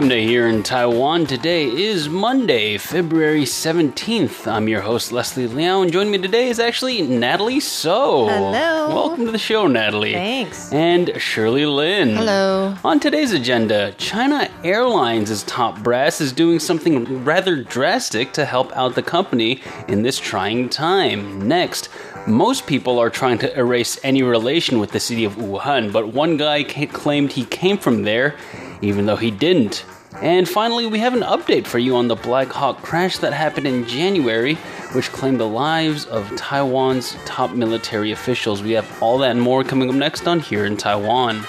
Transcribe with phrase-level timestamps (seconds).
[0.00, 1.26] Welcome to Here in Taiwan.
[1.26, 4.50] Today is Monday, February 17th.
[4.50, 8.26] I'm your host, Leslie Liao, and joining me today is actually Natalie So.
[8.26, 8.88] Hello.
[8.94, 10.14] Welcome to the show, Natalie.
[10.14, 10.72] Thanks.
[10.72, 12.16] And Shirley Lin.
[12.16, 12.74] Hello.
[12.82, 18.94] On today's agenda, China Airlines' top brass is doing something rather drastic to help out
[18.94, 21.46] the company in this trying time.
[21.46, 21.90] Next,
[22.26, 26.38] most people are trying to erase any relation with the city of Wuhan, but one
[26.38, 28.36] guy claimed he came from there,
[28.82, 29.84] even though he didn't.
[30.22, 33.66] And finally, we have an update for you on the Black Hawk crash that happened
[33.66, 34.54] in January,
[34.92, 38.62] which claimed the lives of Taiwan's top military officials.
[38.62, 41.46] We have all that and more coming up next on Here in Taiwan.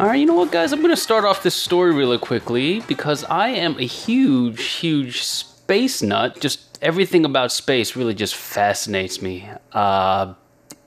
[0.00, 0.72] All right, you know what, guys?
[0.72, 5.22] I'm going to start off this story really quickly because I am a huge, huge
[5.22, 6.40] space nut.
[6.40, 9.46] Just everything about space really just fascinates me.
[9.72, 10.32] Uh,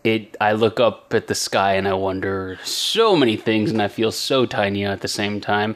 [0.03, 0.35] it.
[0.41, 4.11] I look up at the sky and I wonder so many things, and I feel
[4.11, 5.75] so tiny at the same time.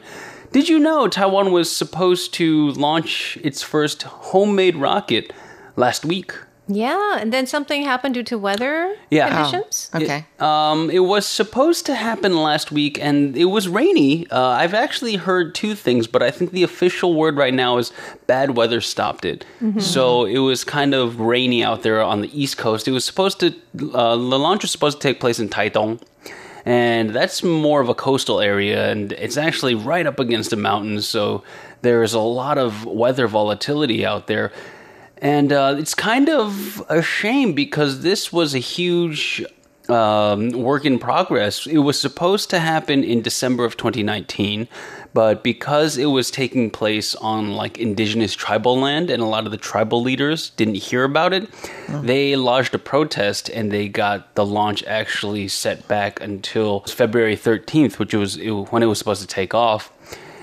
[0.50, 5.32] Did you know Taiwan was supposed to launch its first homemade rocket
[5.76, 6.32] last week?
[6.68, 9.28] Yeah, and then something happened due to weather Yeah.
[9.28, 9.90] conditions.
[9.94, 10.26] Okay.
[10.38, 14.26] Um, it was supposed to happen last week, and it was rainy.
[14.30, 17.90] Uh, I've actually heard two things, but I think the official word right now is
[18.26, 19.44] bad weather stopped it.
[19.78, 22.86] So it was kind of rainy out there on the east coast.
[22.86, 23.54] It was supposed to,
[23.94, 26.00] uh, the launch was supposed to take place in Taitung,
[26.66, 31.08] and that's more of a coastal area, and it's actually right up against the mountains.
[31.08, 31.42] So
[31.80, 34.52] there's a lot of weather volatility out there.
[35.20, 39.44] And uh, it's kind of a shame because this was a huge
[39.88, 41.66] um, work in progress.
[41.66, 44.68] It was supposed to happen in December of 2019,
[45.14, 49.50] but because it was taking place on like indigenous tribal land and a lot of
[49.50, 51.48] the tribal leaders didn't hear about it,
[51.88, 57.98] they lodged a protest and they got the launch actually set back until February 13th,
[57.98, 59.90] which was when it was supposed to take off.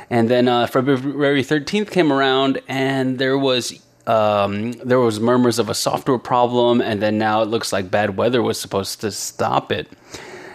[0.09, 5.69] And then uh, February 13th came around, and there was um, there was murmurs of
[5.69, 9.71] a software problem, and then now it looks like bad weather was supposed to stop
[9.71, 9.89] it.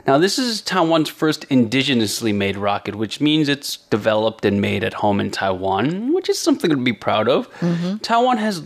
[0.07, 4.95] Now, this is Taiwan's first indigenously made rocket, which means it's developed and made at
[4.95, 7.49] home in Taiwan, which is something to be proud of.
[8.03, 8.63] Taiwan has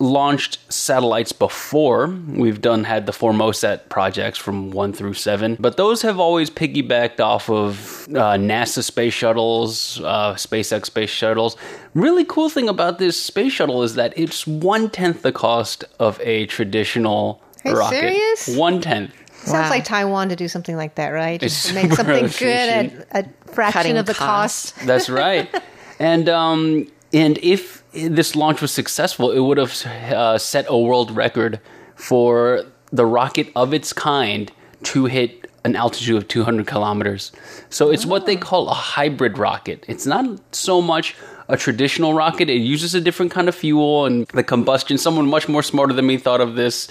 [0.00, 2.08] launched satellites before.
[2.28, 7.20] We've done had the Formosat projects from 1 through 7, but those have always piggybacked
[7.20, 11.56] off of uh, NASA space shuttles, uh, SpaceX space shuttles.
[11.94, 16.20] Really cool thing about this space shuttle is that it's one tenth the cost of
[16.22, 17.98] a traditional Are you rocket.
[18.00, 18.48] serious?
[18.56, 19.12] One tenth.
[19.44, 19.70] Sounds Wow.
[19.70, 21.42] like Taiwan to do something like that, right?
[21.42, 22.92] It's Just make something efficient.
[22.92, 24.72] good at a fraction Cutting of the costs.
[24.72, 24.86] cost.
[24.86, 25.48] That's right.
[26.00, 31.10] and um, and if this launch was successful, it would have uh, set a world
[31.10, 31.60] record
[31.94, 34.50] for the rocket of its kind
[34.82, 37.32] to hit an altitude of 200 kilometers.
[37.68, 39.84] So it's what they call a hybrid rocket.
[39.88, 41.16] It's not so much
[41.48, 42.48] a traditional rocket.
[42.48, 44.98] It uses a different kind of fuel and the combustion.
[44.98, 46.88] Someone much more smarter than me thought of this,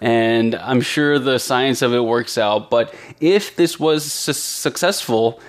[0.00, 2.70] and I'm sure the science of it works out.
[2.70, 5.40] But if this was su- successful,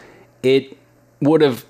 [0.44, 0.78] it
[1.22, 1.66] would have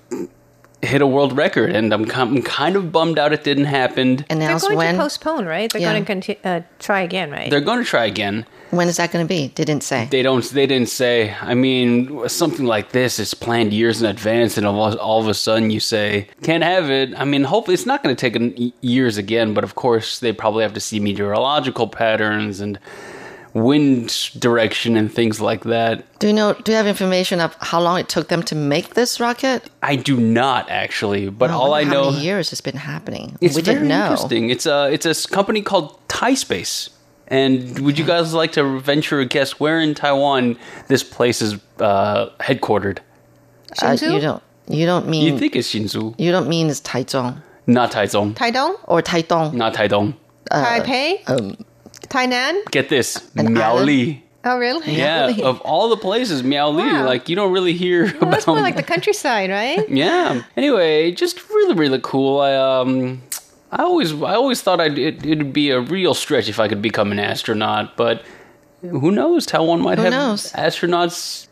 [0.82, 4.24] hit a world record, and I'm, I'm kind of bummed out it didn't happen.
[4.30, 4.94] And they're Announce going when?
[4.94, 5.70] to postpone, right?
[5.70, 5.92] They're Yeah.
[5.92, 7.50] going to conti- uh, try again, right?
[7.50, 8.46] They're going to try again.
[8.70, 9.48] when is that going to be?
[9.56, 10.06] They didn't say.
[10.10, 10.44] They don't.
[10.44, 11.34] They didn't say.
[11.42, 15.34] I mean, something like this is planned years in advance, and all, all of a
[15.34, 17.12] sudden you say can't have it.
[17.20, 20.62] I mean, hopefully it's not going to take years again, but of course they probably
[20.62, 22.78] have to see meteorological patterns and
[23.54, 26.04] wind direction and things like that.
[26.18, 26.54] do you know?
[26.54, 29.68] Do you have information of how long it took them to make this rocket?
[29.82, 33.36] I do not actually, but all I wonder know how many years it's been happening.
[33.40, 34.02] It's we very didn't know.
[34.04, 34.50] interesting.
[34.50, 36.90] It's a it's a s- company called TiSpace.
[37.28, 40.58] And would you guys like to venture a guess where in Taiwan
[40.88, 42.98] this place is uh, headquartered?
[43.80, 44.42] Uh, you don't.
[44.66, 45.26] You don't mean.
[45.26, 48.74] You think it's Hsinchu, you don't mean it's Taichung not Taichung, Taidong?
[48.84, 49.52] or Taitung.
[49.52, 50.14] not Taidong.
[50.50, 51.28] Taipei?
[51.30, 51.56] um,
[52.10, 52.64] Tainan?
[52.70, 54.20] Get this, An Miaoli.
[54.44, 54.94] Oh, really?
[54.96, 55.42] Yeah, Really?
[55.42, 57.04] of all the places, Miaoli, Wow.
[57.06, 59.86] like you don't really hear Well, about that's more like the countryside, right?
[59.88, 60.42] Yeah.
[60.56, 62.40] Anyway, just really, really cool.
[62.40, 63.22] I um,
[63.70, 66.82] I always, I always thought I'd, it, it'd be a real stretch if I could
[66.82, 68.24] become an astronaut, but
[68.80, 69.44] who knows?
[69.46, 70.52] Taiwan might Who have knows?
[70.52, 71.46] astronauts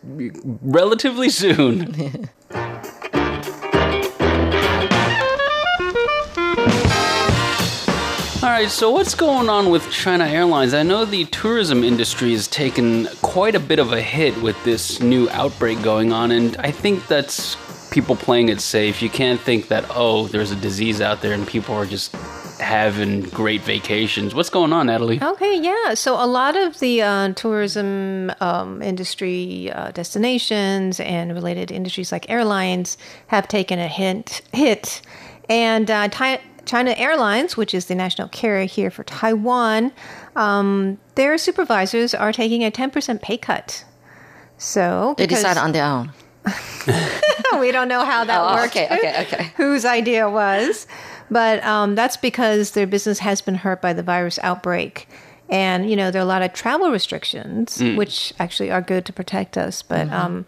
[0.63, 2.29] relatively soon.
[8.63, 10.75] right, so what's going on with China Airlines?
[10.75, 15.01] I know the tourism industry has taken quite a bit of a hit with this
[15.01, 17.57] new outbreak going on, and I think that's
[17.93, 19.01] people playing it safe.
[19.01, 22.13] You can't think that, oh, there's a disease out there and people are just
[22.57, 24.35] having great vacations.
[24.35, 25.23] What's going on, Natalie?
[25.23, 25.95] Okay, yeah.
[25.95, 32.29] So a lot of the uh, tourism um, industry uh, destinations and related industries like
[32.29, 35.01] airlines have taken a hint hit,
[35.49, 36.09] and uh,
[36.69, 39.91] China Airlines, which is the national carrier here for Taiwan,
[40.37, 43.85] um, their supervisors are taking a ten percent pay cut.
[44.59, 46.13] So They because- decide on their own.
[47.61, 48.77] we don't know how that Oh, worked.
[48.77, 49.53] okay, okay, okay.
[49.57, 50.87] Whose idea was,
[51.31, 55.09] but um, that's because their business has been hurt by the virus outbreak,
[55.51, 59.13] and you know there are a lot of travel restrictions, which actually are good to
[59.13, 59.83] protect us.
[59.83, 60.47] But um,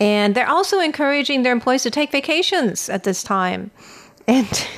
[0.00, 3.70] and they're also encouraging their employees to take vacations at this time,
[4.28, 4.48] and.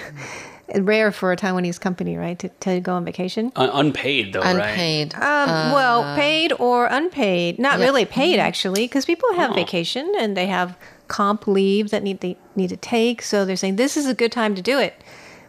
[0.74, 3.52] Rare for a Taiwanese company, right, to, to go on vacation.
[3.56, 4.56] Un- unpaid, though, right?
[4.56, 5.14] Unpaid.
[5.14, 7.58] Um, well, paid or unpaid.
[7.58, 7.84] Not yeah.
[7.86, 10.76] really paid, actually, because people have vacation and they have
[11.08, 13.22] comp leave that need they need to take.
[13.22, 14.94] So they're saying this is a good time to do it.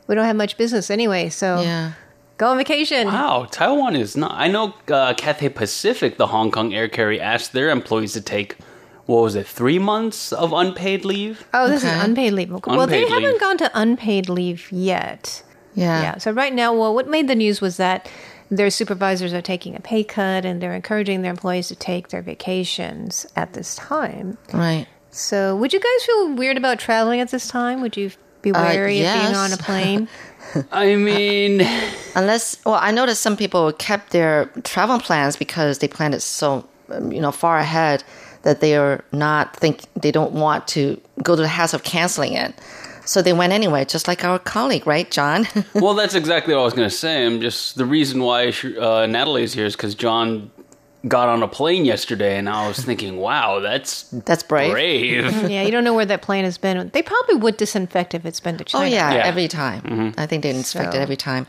[0.07, 1.91] We don't have much business anyway, so yeah.
[2.37, 3.07] go on vacation.
[3.07, 4.31] Wow, Taiwan is not.
[4.31, 8.55] I know uh, Cathay Pacific, the Hong Kong air carrier, asked their employees to take,
[9.09, 11.43] what was it, three months of unpaid leave?
[11.51, 11.99] Oh, this is Okay.
[12.05, 12.51] unpaid leave.
[12.51, 15.41] well, they Unpaid haven't gone to unpaid leave yet.
[15.73, 16.01] Yeah.
[16.01, 16.17] Yeah.
[16.19, 18.07] So right now, well, what made the news was that
[18.51, 22.21] their supervisors are taking a pay cut and they're encouraging their employees to take their
[22.21, 24.37] vacations at this time.
[24.53, 24.85] Right.
[25.09, 27.81] So, would you guys feel weird about traveling at this time?
[27.81, 28.11] Would you
[28.43, 29.37] be Uh, wary of being yes.
[29.37, 30.07] on a plane?
[30.71, 31.65] I mean,
[32.15, 36.65] Unless, well, I noticed some people kept their travel plans because they planned it so,
[36.91, 38.03] um, you know, far ahead
[38.43, 42.33] that they are not think they don't want to go to the hassle of canceling
[42.33, 42.53] it.
[43.05, 45.47] So they went anyway, just like our colleague, right, John?
[45.73, 47.25] well, that's exactly what I was going to say.
[47.25, 50.51] I'm just the reason why uh, Natalie's here is because John
[51.07, 54.71] got on a plane yesterday, and I was thinking, wow, that's That's brave.
[54.73, 55.49] brave.
[55.49, 56.89] yeah, you don't know where that plane has been.
[56.93, 59.25] They probably would disinfect if it's been to Oh yeah, Yeah.
[59.25, 60.13] every time.
[60.17, 61.47] I think they inspect it every time.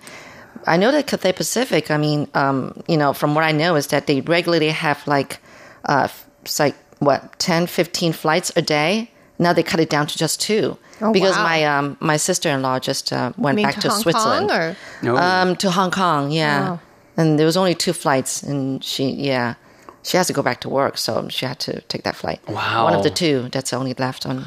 [0.66, 1.90] I know that Cathay Pacific.
[1.90, 5.40] I mean, um, you know, from what I know is that they regularly have like,
[5.88, 9.10] uh, f- it's like what 10, 15 flights a day.
[9.38, 11.44] Now they cut it down to just two Oh, because wow.
[11.44, 14.48] my um, my sister in law just uh, went back to, to, Hong Switzerland.
[14.50, 15.16] Kong or No.
[15.16, 16.70] Um, to Hong Kong, yeah.
[16.72, 16.80] Wow.
[17.16, 19.54] And there was only two flights, and she, yeah,
[20.02, 22.40] she has to go back to work, so she had to take that flight.
[22.48, 22.84] Wow.
[22.84, 24.46] One of the two that's only left on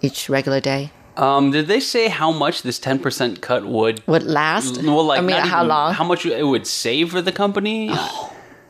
[0.00, 0.90] each regular day.
[1.16, 4.06] Um, did they say how much this 10% cut would?
[4.06, 4.82] Would last?
[4.82, 5.94] Well, like I mean, how even- long?
[5.94, 7.90] How much it would save for the company?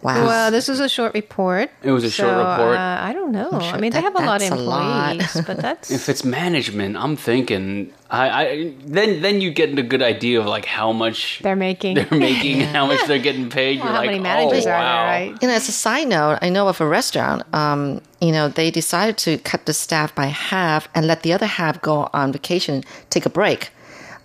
[0.03, 0.25] Wow.
[0.27, 1.71] well, this was a short report.
[1.83, 2.77] It was a short report.
[2.77, 3.51] Uh, I don't know.
[3.53, 5.13] I sure mean, they that- have a lot of that's a lot.
[5.13, 9.83] employees, but that's if it's management, I'm thinking, I, I then then you get a
[9.83, 11.95] good idea of like how much they're making.
[11.95, 13.77] they're making, how much they're getting paid.
[13.77, 14.97] You're Well, how like, many managers oh, are wow.
[14.97, 15.43] there, right?
[15.43, 17.43] You know, as a side note, I know of a restaurant.
[17.55, 21.47] Um, you know, they decided to cut the staff by half and let the other
[21.47, 23.71] half go on vacation, take a break,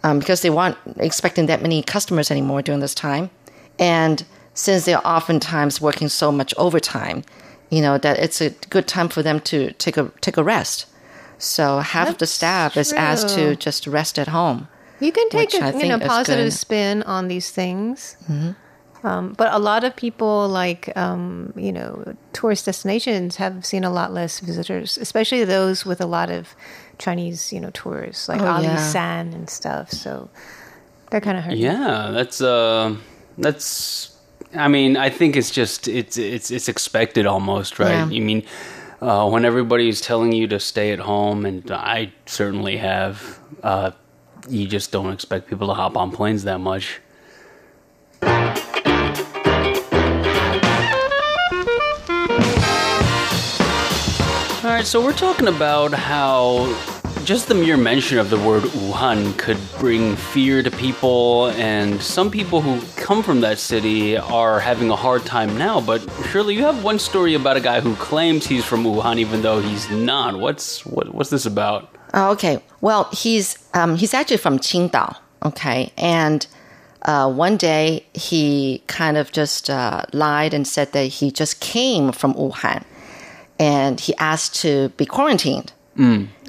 [0.04, 3.30] um, because they weren't expecting that many customers anymore during this time.
[3.80, 4.24] And
[4.58, 7.24] since they're oftentimes working so much overtime,
[7.70, 10.88] you know that it's a good time for them to take a take a rest.
[11.38, 14.68] So half of the That's staff is asked to just rest at home.
[15.00, 16.54] You can take a you know positive good.
[16.54, 18.18] spin on these things.
[18.24, 18.52] Mm-hmm.
[19.06, 23.92] Um, but a lot of people, like um, you know, tourist destinations have seen a
[23.92, 26.56] lot less visitors, especially those with a lot of
[26.98, 28.78] Chinese, you know, tourists like Oh, Ali yeah.
[28.78, 29.92] San and stuff.
[29.92, 30.30] So
[31.12, 31.58] they're kind of hurt.
[31.58, 32.96] Yeah, that's uh,
[33.38, 34.17] that's.
[34.56, 37.92] I mean, I think it's just it's it's it's expected almost, right?
[37.92, 38.10] Yeah.
[38.10, 38.44] You mean
[39.02, 43.40] uh, when everybody's telling you to stay at home, and I certainly have.
[43.64, 43.92] Uh,
[44.50, 47.02] you just don't expect people to hop on planes that much.
[54.64, 56.66] All right, so we're talking about how
[57.28, 62.32] just the mere mention of the word Wuhan could bring fear to people, and some
[62.32, 65.82] people who come from that city are having a hard time now.
[65.82, 69.42] But surely you have one story about a guy who claims he's from Wuhan, even
[69.42, 70.40] though he's not.
[70.40, 71.94] What's what, what's this about?
[72.14, 72.64] Oh, okay.
[72.80, 75.18] Well, he's um, he's actually from Qingdao.
[75.44, 76.48] Okay, and
[77.02, 82.14] uh, one day he kind of just uh, lied and said that he just came
[82.14, 82.86] from Wuhan,
[83.60, 85.74] and he asked to be quarantined.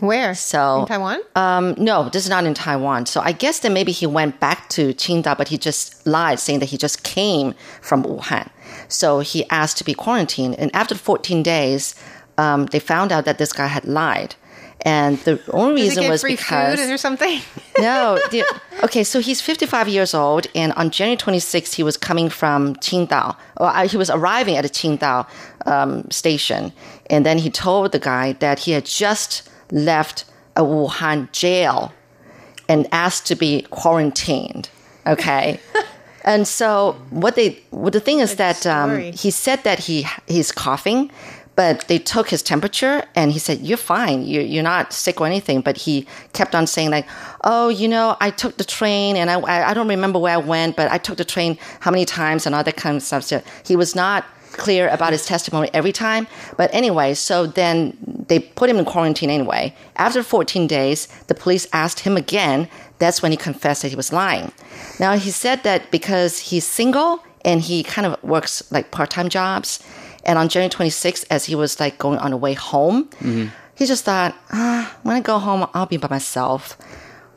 [0.00, 0.34] Where?
[0.34, 1.20] So- in Taiwan.
[1.34, 3.06] Um, no, this is not in Taiwan.
[3.06, 6.60] So I guess that maybe he went back to Qingdao, but he just lied, saying
[6.60, 8.48] that he just came from Wuhan.
[8.88, 10.54] So he asked to be quarantined.
[10.58, 11.94] And after 14 days,
[12.36, 14.34] um, they found out that this guy had lied.
[14.82, 17.40] And the only Does reason was because food or something?
[17.78, 18.18] no.
[18.30, 18.44] The,
[18.85, 23.37] okay, so he's 55 years old, and on January 26th, he was coming from Qingdao.
[23.56, 25.26] Or uh, he was arriving at a Qingdao
[25.66, 26.73] um, station,
[27.11, 30.25] and then he told the guy that he had just left
[30.56, 31.92] a Wuhan jail
[32.68, 34.68] and asked to be quarantined.
[35.06, 35.58] Okay.
[36.25, 40.52] And so what they what the thing is that um, he said that he he's
[40.52, 41.11] coughing,
[41.58, 45.26] but they took his temperature and he said you're fine, you're you're not sick or
[45.26, 45.60] anything.
[45.60, 47.04] But he kept on saying like,
[47.42, 50.76] oh, you know, I took the train and I I don't remember where I went,
[50.76, 53.24] but I took the train how many times and all that kind of stuff.
[53.24, 56.28] So he was not clear about his testimony every time.
[56.56, 57.96] But anyway, so then
[58.28, 59.74] they put him in quarantine anyway.
[59.96, 62.68] After 14 days, the police asked him again.
[63.00, 64.52] That's when he confessed that he was lying.
[65.00, 69.28] Now, he said that because he's single and he kind of works like part time
[69.28, 69.82] jobs.
[70.25, 73.08] And on January 26th, as he was like going on the way home,
[73.75, 76.76] he just thought, ah, when I go home, I'll be by myself.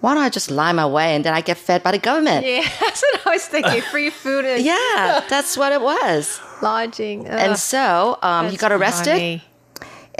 [0.01, 2.43] Why don't I just lie my way and then I get fed by the government?
[2.45, 3.81] yeah, that's what I was thinking.
[3.83, 6.39] Free food and Yeah, that's what it was.
[6.63, 7.27] lodging.
[7.27, 9.11] And so um, he got arrested.
[9.13, 9.43] funny.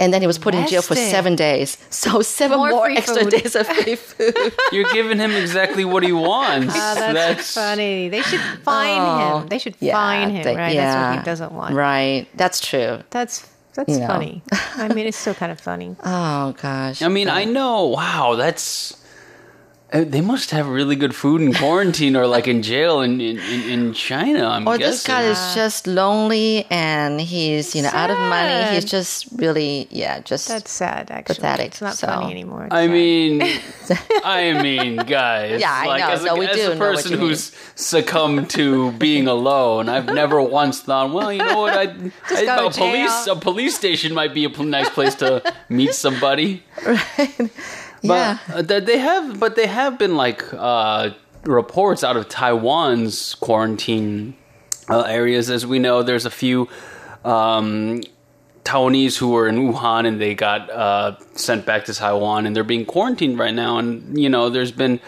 [0.02, 1.78] And then he was put in jail for seven days.
[1.90, 3.30] So seven More more, extra food.
[3.38, 4.52] days of free food.
[4.72, 6.74] You're giving him exactly what he wants.
[6.76, 8.08] Ah, that's, funny.
[8.08, 9.48] They should fine Oh, him.
[9.48, 10.76] They should yeah, fine him, they- right?
[10.76, 11.74] That's what he doesn't want.
[11.74, 13.00] Right, that's true.
[13.10, 14.42] That's that's You funny.
[14.76, 15.96] I mean, it's still kind of funny.
[16.04, 17.00] Oh gosh.
[17.00, 17.84] I mean, I know.
[17.86, 19.01] Wow, that's.
[19.92, 23.38] Uh, They must have really good food in quarantine or like in jail in in,
[23.38, 24.46] in, in China.
[24.48, 24.90] I'm Or guessing.
[24.92, 28.74] this guy is just lonely and he's you know out of money.
[28.74, 31.10] He's just really yeah just That's sad.
[31.10, 32.06] Actually, Pathetic, It's not so.
[32.06, 32.64] funny anymore.
[32.66, 32.92] It's I sad.
[32.92, 33.42] mean,
[34.24, 35.60] I mean, guys.
[35.60, 36.10] Yeah, I like, know.
[36.10, 37.28] As a, No, we as do a know what person you mean.
[37.28, 41.74] who's succumbed to being alone, I've never once thought, well, you know what?
[41.76, 41.82] I,
[42.30, 43.34] I go a to police jail.
[43.36, 46.62] a police station might be a pl- nice place to meet somebody.
[46.86, 47.48] yeah.
[48.04, 51.10] But th- they have, but they have been like uh,
[51.44, 54.36] reports out of Taiwan's quarantine
[54.88, 55.50] uh, areas.
[55.50, 56.68] As we know, there's a few
[57.24, 58.02] um,
[58.64, 62.64] Taiwanese who were in Wuhan and they got uh, sent back to Taiwan, and they're
[62.64, 63.78] being quarantined right now.
[63.78, 65.00] And you know, there's been.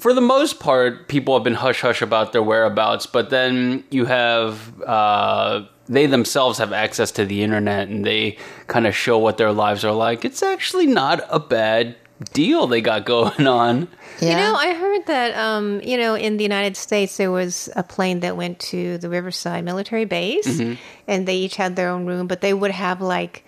[0.00, 4.06] For the most part, people have been hush hush about their whereabouts, but then you
[4.06, 9.38] have uh, they themselves have access to the internet and they kind of show what
[9.38, 10.24] their lives are like.
[10.24, 11.96] It's actually not a bad
[12.32, 13.88] deal they got going on.
[14.20, 17.82] You know, I heard that um, you know in the United States there was a
[17.82, 20.74] plane that went to the Riverside military base, Mm-hmm.
[21.06, 23.44] and they each had their own room, but they would have like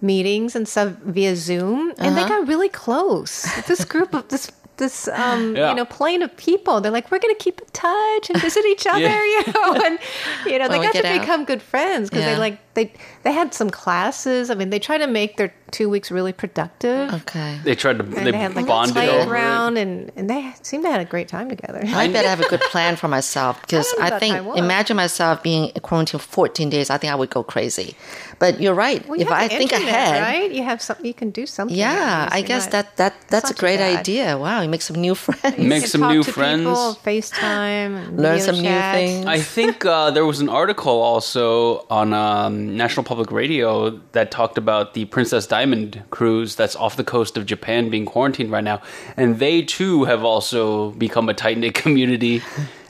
[0.00, 2.14] meetings and stuff via Zoom, and Uh-huh.
[2.22, 3.46] they got really close.
[3.66, 4.50] This group of this.
[4.82, 5.70] This um, Yeah.
[5.70, 6.80] you know plane of people.
[6.80, 9.42] They're like, we're going to keep in touch and visit each other, Yeah.
[9.46, 9.98] you know, and
[10.46, 11.20] you know they got to out.
[11.20, 12.34] become good friends because Yeah.
[12.34, 14.50] they like they they had some classes.
[14.50, 17.12] I mean, they try to make their two weeks really productive.
[17.14, 17.58] Okay.
[17.64, 19.14] They tried to And they, they, had like a bonded over it.
[19.20, 21.80] playground, and, and they seemed to have a great time together.
[21.86, 24.58] I bet I have a good plan for myself because I I, think Taiwan.
[24.58, 26.90] imagine myself being quarantined 14 days.
[26.90, 27.94] I think I would go crazy.
[28.42, 29.06] But you're right.
[29.06, 30.50] Well, you if have I the think internet, ahead, right?
[30.50, 31.06] You have something.
[31.06, 31.78] You can do something.
[31.78, 32.28] yeah.
[32.38, 34.36] I guess not- that that that's a great idea.
[34.36, 35.58] Wow, you make some new friends.
[35.62, 36.66] you Make can some talk new to friends.
[36.66, 39.26] People, FaceTime, Learn video some new things.
[39.26, 44.58] I think uh, there was an article also on um, National Public Radio that talked
[44.58, 48.82] about the Princess Diamond cruise that's off the coast of Japan being quarantined right now,
[49.16, 52.42] and they too have also become a tight knit community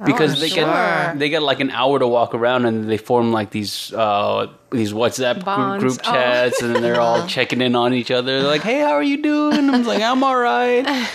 [0.05, 0.65] because I'm they sure.
[0.65, 4.47] get they get like an hour to walk around and they form like these uh,
[4.71, 6.13] these WhatsApp group, group Oh.
[6.13, 8.41] chats and then they're all checking in on each other.
[8.41, 10.85] They're like, "Hey, how are you doing?" I'm like, "I'm all right."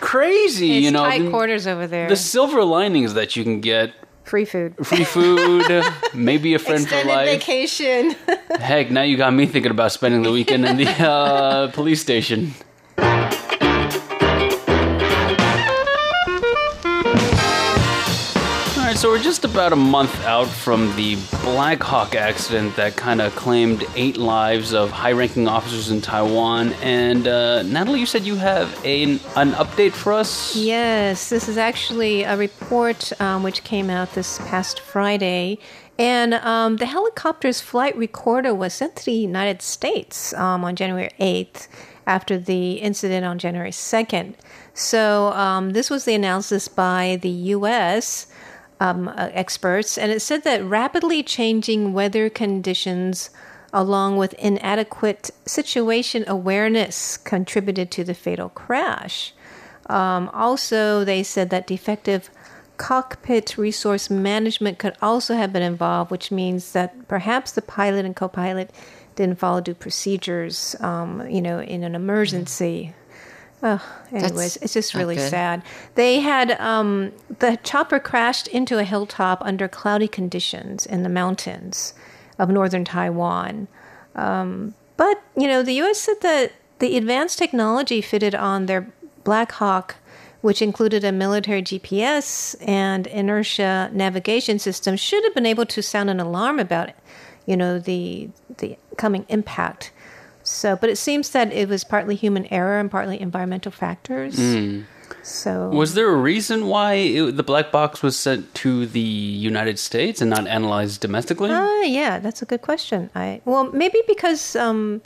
[0.00, 1.04] Crazy, It's you know.
[1.04, 2.08] tight the- quarters over there.
[2.08, 3.92] the silver linings that you can get
[4.24, 4.74] Free food.
[4.86, 5.82] free food,
[6.14, 7.28] maybe a friend for life.
[7.30, 8.14] vacation.
[8.60, 12.52] Heck, now you got me thinking about spending the weekend in the uh, police station.
[19.08, 23.34] So we're just about a month out from the Black Hawk accident that kind of
[23.34, 26.74] claimed eight lives of high-ranking officers in Taiwan.
[26.82, 30.54] And uh, Natalie, you said you have a, an update for us.
[30.54, 35.58] Yes, this is actually a report um, which came out this past Friday,
[35.98, 41.08] And um, the helicopter's flight recorder was sent to the United States um, on January
[41.18, 41.66] 8th
[42.06, 44.34] after the incident on January 2nd.
[44.74, 48.26] So um, this was the analysis by the U.S.
[48.80, 53.30] Um, uh, experts, and it said that rapidly changing weather conditions
[53.72, 59.34] along with inadequate situation awareness contributed to the fatal crash.
[59.86, 62.30] Um, also, they said that defective
[62.76, 68.14] cockpit resource management could also have been involved, which means that perhaps the pilot and
[68.14, 68.70] co pilot
[69.16, 72.94] didn't follow due procedures, um, you know, in an emergency.
[73.62, 75.30] Oh, anyways, That's it's just really good.
[75.30, 75.62] sad.
[75.96, 81.92] They had um, the chopper crashed into a hilltop under cloudy conditions in the mountains
[82.38, 83.66] of northern Taiwan.
[84.14, 85.98] Um, but you know, the U.S.
[85.98, 88.92] said that the advanced technology fitted on their
[89.24, 89.96] Black Hawk,
[90.40, 96.10] which included a military GPS and inertia navigation system, should have been able to sound
[96.10, 96.90] an alarm about,
[97.46, 99.90] you know, the the coming impact.
[100.48, 104.40] So, but it seems that it was partly human error and partly environmental factors.
[105.22, 109.78] So, Was there a reason why it, the black box was sent to the United
[109.78, 111.50] States and not analyzed domestically?
[111.52, 113.10] Ah, yeah, that's a good question.
[113.14, 115.02] I well, maybe because um,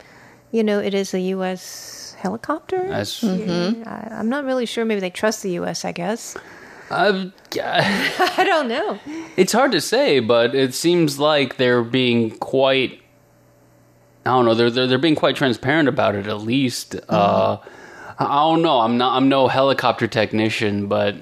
[0.51, 2.15] you know, it is a U.S.
[2.19, 2.85] helicopter.
[2.85, 4.85] As- I, I'm not really sure.
[4.85, 5.83] Maybe they trust the U.S.
[5.83, 6.37] I guess.
[6.89, 7.25] Uh,
[7.61, 8.99] I don't know.
[9.35, 13.02] it's hard to say, but it seems like they're being quite.
[14.25, 14.53] I don't know.
[14.53, 16.27] They're they're, they're being quite transparent about it.
[16.27, 17.57] At least, uh,
[18.19, 18.79] I I don't know.
[18.79, 19.15] I'm not.
[19.17, 21.15] I'm no helicopter technician, but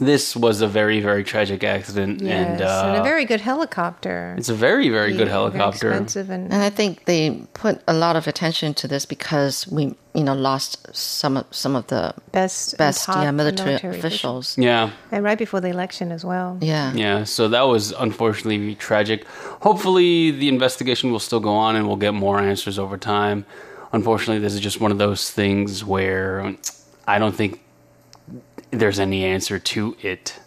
[0.00, 4.34] this was a very very tragic accident, Yes, and, uh, a very good helicopter.
[4.38, 5.88] it's a very very good helicopter.
[5.90, 9.66] Very expensive and And I think they put a lot of attention to this because
[9.68, 13.96] we, you know, lost some of some of the best, best yeah, military, officials.
[14.04, 14.58] officials.
[14.58, 14.90] yeah.
[15.12, 16.58] and right before the election as well.
[16.60, 16.92] Yeah.
[16.94, 19.24] Yeah, so that was unfortunately tragic.
[19.62, 23.44] Hopefully, the investigation will still go on and we'll get more answers over time.
[23.92, 26.54] Unfortunately, this is just one of those things where
[27.08, 27.60] I don't think
[28.70, 30.38] there's any answer to it.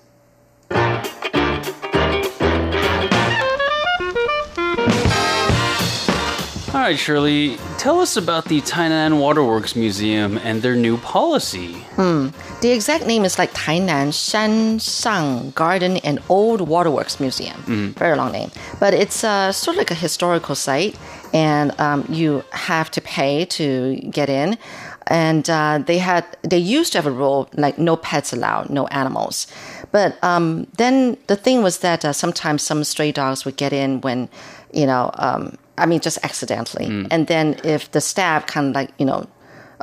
[6.74, 11.74] All right, Shirley, tell us about the Tainan Waterworks Museum and their new policy.
[11.98, 12.30] Hmm.
[12.62, 17.62] The exact name is like Tainan Shanshang Garden and Old Waterworks Museum.
[17.94, 18.50] Very long name.
[18.80, 20.98] But it's uh, sort of like a historical site,
[21.32, 24.58] and um, you have to pay to get in.
[25.06, 28.88] And uh, they had they used to have a rule like no pets allowed, no
[28.88, 29.46] animals.
[29.92, 34.02] But um, then the thing was that uh, sometimes some stray dogs would get in
[34.02, 34.28] when,
[34.74, 37.08] you know, um, I mean, just accidentally.
[37.12, 39.28] And then if the staff kind of like, you know,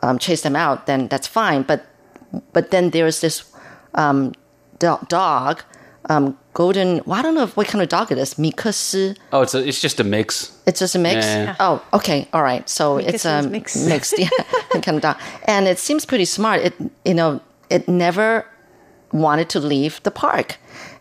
[0.03, 1.63] um, chase them out, then that's fine.
[1.63, 1.85] But
[2.53, 3.43] but then there's this
[3.95, 4.33] um,
[4.79, 5.63] do- dog,
[6.09, 7.01] um, golden.
[7.07, 8.35] Well, I don't know what kind of dog it is.
[8.35, 9.17] Mikasi.
[9.33, 10.57] Oh, it's a, it's just a mix.
[10.67, 11.27] It's just a mix.
[11.27, 11.57] Yeah.
[11.59, 12.69] Oh, okay, all right.
[12.69, 13.89] So it's a mixed.
[13.89, 14.29] mixed, yeah,
[14.81, 16.61] kind of dog, and it seems pretty smart.
[16.61, 16.75] It
[17.05, 18.47] you know it never
[19.13, 20.59] wanted to leave the park,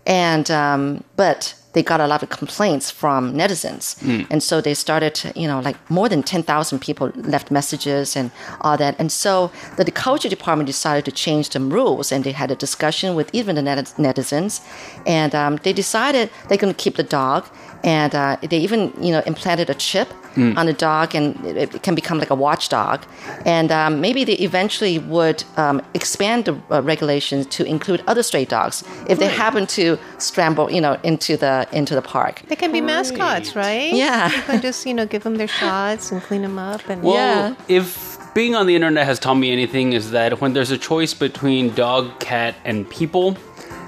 [0.07, 3.95] and um, but they got a lot of complaints from netizens,
[4.31, 5.13] and so they started.
[5.15, 9.11] to, You know, like more than ten thousand people left messages and all that, and
[9.11, 13.15] so the, the culture department decided to change the rules, and they had a discussion
[13.15, 14.61] with even the net- netizens,
[15.05, 17.45] and um, they decided they're going to keep the dog,
[17.83, 20.09] and uh, they even you know implanted a chip
[20.55, 23.03] on the dog, and it, it can become like a watchdog.
[23.45, 28.45] And um, maybe they eventually would um, expand the uh, regulations to include other stray
[28.45, 32.41] dogs if they happen to scramble, you know, into the into the park.
[32.47, 33.91] They can be mascots, right?
[33.93, 34.29] Yeah.
[34.35, 36.87] You can just, you know, give them their shots and clean them up.
[36.87, 37.55] And Well, Yeah.
[37.67, 41.13] if being on the internet has taught me anything, is that when there's a choice
[41.13, 43.35] between dog, cat, and people,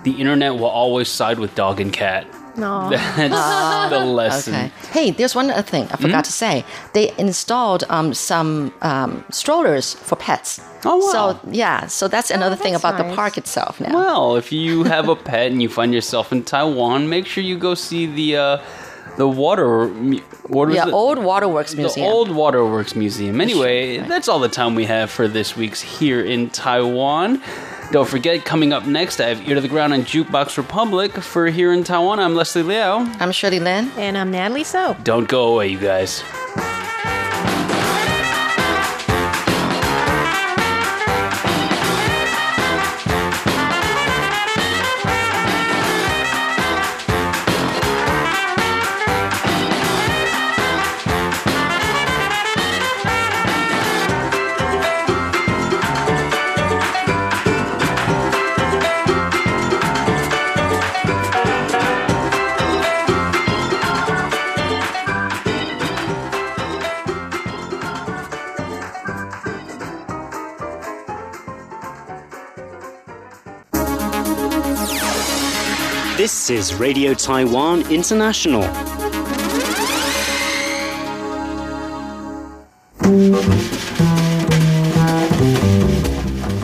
[0.03, 2.25] the internet will always side with dog and cat.
[2.57, 2.89] No.
[3.15, 4.53] That's the lesson.
[4.55, 4.71] Okay.
[4.91, 6.63] Hey, there's one other thing I forgot to say.
[6.93, 10.59] They installed um, some um, strollers for pets.
[10.83, 11.11] Oh, wow.
[11.39, 13.93] So yeah, so that's another thing that's about the park itself now.
[13.93, 17.57] Well, if you have a pet and you find yourself in Taiwan, make sure you
[17.57, 18.57] go see the uh,
[19.17, 19.87] the water.
[19.87, 20.93] mu- What was yeah, it?
[20.93, 21.93] old Waterworks museum.
[21.93, 22.07] the Museum.
[22.13, 23.39] old Waterworks Museum.
[23.41, 27.41] Anyway, that's all the time we have for this week's Here in Taiwan.
[27.91, 31.11] Don't forget, coming up next, I have Ear to the Ground on Jukebox Republic.
[31.11, 32.99] For Here in Taiwan, I'm Leslie Liao.
[33.19, 33.91] I'm Shirley Lin.
[33.97, 34.95] And I'm Natalie So.
[35.03, 36.23] Don't go away, you guys.
[76.51, 78.61] This is Radio Taiwan International.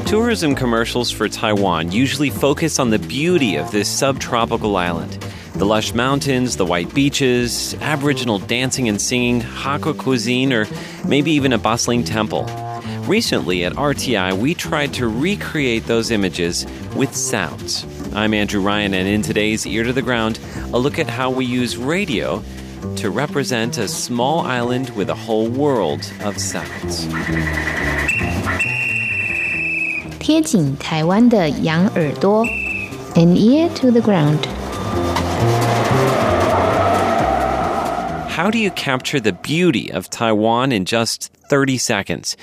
[0.05, 5.13] Tourism commercials for Taiwan usually focus on the beauty of this subtropical island.
[5.53, 10.67] The lush mountains, the white beaches, Aboriginal dancing and singing, Hakka cuisine, or
[11.07, 12.43] maybe even a bustling temple.
[13.07, 17.85] Recently at RTI, we tried to recreate those images with sounds.
[18.14, 20.38] I'm Andrew Ryan, and in today's Ear to the Ground,
[20.72, 22.42] a look at how we use radio
[22.96, 27.06] to represent a small island with a whole world of sounds.
[30.18, 32.44] 贴紧台湾的羊耳朵，
[33.14, 34.46] an ear to the ground。
[38.28, 42.36] How do you capture the beauty of Taiwan in just 30 seconds?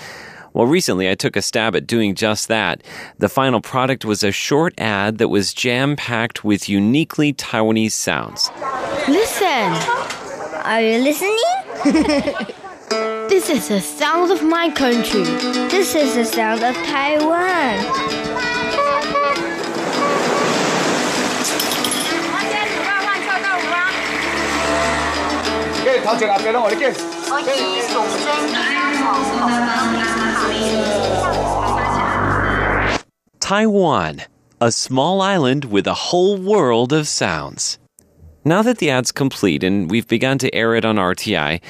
[0.55, 2.81] Well, recently I took a stab at doing just that.
[3.19, 8.51] The final product was a short ad that was jam packed with uniquely Taiwanese sounds.
[9.09, 9.73] Listen!
[10.63, 11.37] Are you listening?
[13.29, 15.25] this is the sound of my country.
[15.75, 18.15] This is the sound of Taiwan.
[33.41, 34.23] Taiwan,
[34.61, 37.79] a small island with a whole world of sounds.
[38.43, 41.61] Now that the ad's complete and we've begun to air it on RTI,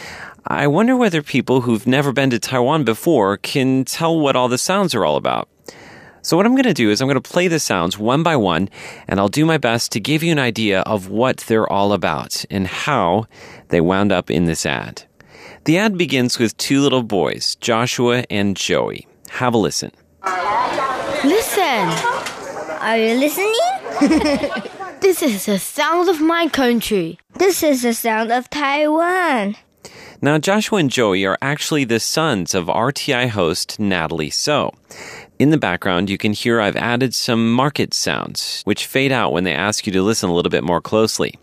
[0.46, 4.58] I wonder whether people who've never been to Taiwan before can tell what all the
[4.58, 5.48] sounds are all about.
[6.22, 8.36] So, what I'm going to do is I'm going to play the sounds one by
[8.36, 8.70] one,
[9.06, 12.44] and I'll do my best to give you an idea of what they're all about
[12.50, 13.26] and how
[13.68, 15.04] they wound up in this ad.
[15.64, 19.06] The ad begins with two little boys, Joshua and Joey.
[19.30, 19.92] Have a listen.
[21.24, 21.88] Listen!
[22.82, 23.54] Are you listening?
[25.00, 27.18] this is the sound of my country.
[27.38, 29.56] This is the sound of Taiwan.
[30.20, 34.70] Now, Joshua and Joey are actually the sons of RTI host Natalie So.
[35.38, 39.44] In the background, you can hear I've added some market sounds, which fade out when
[39.44, 41.38] they ask you to listen a little bit more closely.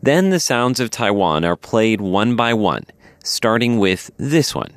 [0.00, 2.84] Then the sounds of Taiwan are played one by one,
[3.24, 4.72] starting with this one.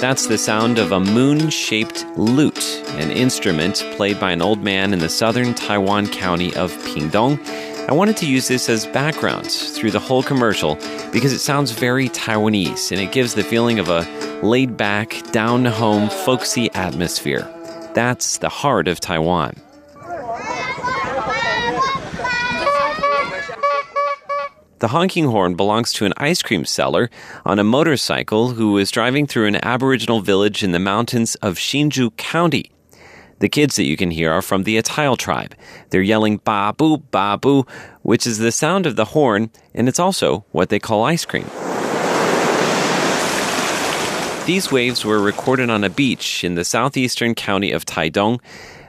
[0.00, 4.92] That's the sound of a moon shaped lute, an instrument played by an old man
[4.92, 7.40] in the southern Taiwan county of Pingdong.
[7.88, 10.76] I wanted to use this as background through the whole commercial
[11.10, 14.02] because it sounds very Taiwanese and it gives the feeling of a
[14.42, 17.48] laid back, down home, folksy atmosphere.
[17.94, 19.54] That's the heart of Taiwan.
[24.80, 27.10] The honking horn belongs to an ice cream seller
[27.44, 32.16] on a motorcycle who is driving through an Aboriginal village in the mountains of Hsinchu
[32.16, 32.70] County.
[33.40, 35.56] The kids that you can hear are from the Atayal tribe.
[35.90, 37.64] They're yelling babu, babu,
[38.02, 41.46] which is the sound of the horn, and it's also what they call ice cream.
[44.46, 48.40] These waves were recorded on a beach in the southeastern county of Taidong.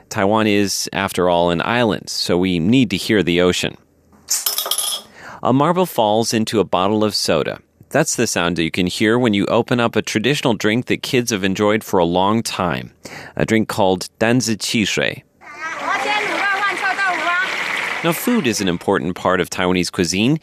[0.08, 3.76] Taiwan is, after all, an island, so we need to hear the ocean.
[5.42, 7.60] A marble falls into a bottle of soda.
[7.88, 11.30] That's the sound you can hear when you open up a traditional drink that kids
[11.30, 12.92] have enjoyed for a long time.
[13.36, 15.24] A drink called danzi qi shui.
[18.04, 20.38] Now, food is an important part of Taiwanese cuisine.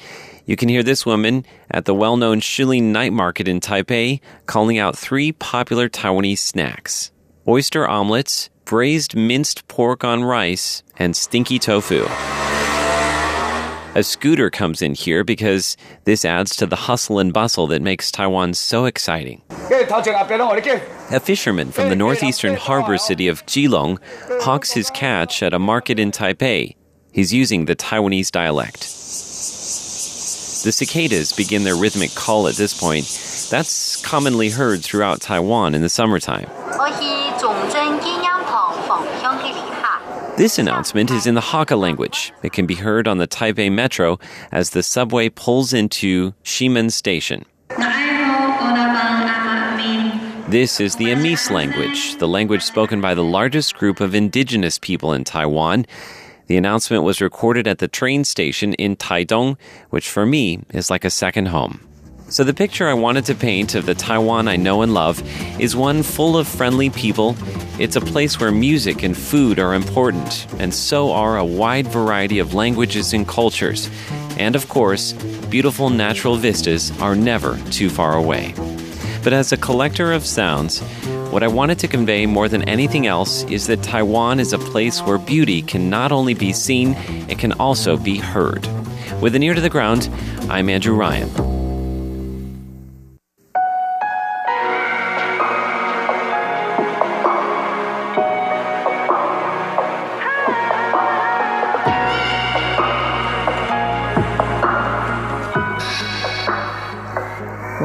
[0.46, 4.80] You can hear this woman at the well known Shilin Night Market in Taipei calling
[4.80, 7.12] out three popular Taiwanese snacks
[7.48, 12.06] oyster omelets, braised minced pork on rice, and stinky tofu.
[13.98, 18.12] A scooter comes in here because this adds to the hustle and bustle that makes
[18.12, 19.42] Taiwan so exciting.
[21.10, 23.98] A fisherman from the northeastern harbor city of Keelung
[24.44, 26.76] hawks his catch at a market in Taipei.
[27.12, 28.82] He's using the Taiwanese dialect.
[28.82, 33.06] The cicadas begin their rhythmic call at this point.
[33.50, 36.48] That's commonly heard throughout Taiwan in the summertime.
[40.38, 42.32] This announcement is in the Hakka language.
[42.44, 44.20] It can be heard on the Taipei Metro
[44.52, 47.44] as the subway pulls into Ximen Station.
[50.48, 55.12] This is the Amis language, the language spoken by the largest group of indigenous people
[55.12, 55.88] in Taiwan.
[56.46, 59.58] The announcement was recorded at the train station in Taidong,
[59.90, 61.80] which for me is like a second home.
[62.30, 65.24] So, the picture I wanted to paint of the Taiwan I know and love
[65.62, 67.38] is one full of friendly people.
[67.80, 72.40] It's a place where music and food are important, and so are a wide variety
[72.40, 73.90] of languages and cultures.
[74.38, 75.14] And of course,
[75.50, 78.54] beautiful natural vistas are never too far away.
[79.24, 80.82] But as a collector of sounds,
[81.32, 85.02] What I wanted to convey more than anything else is that Taiwan is a place
[85.02, 86.94] where beauty can not only be seen,
[87.28, 88.66] it can also be heard.
[89.22, 90.10] With an ear to the ground,
[90.50, 91.47] I'm Andrew Ryan.